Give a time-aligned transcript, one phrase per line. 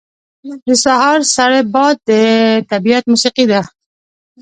[0.67, 2.09] •د سهار سړی باد د
[2.71, 3.61] طبیعت موسیقي ده.